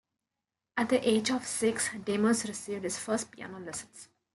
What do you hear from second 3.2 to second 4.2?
piano lessons.